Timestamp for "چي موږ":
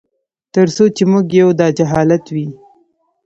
0.95-1.25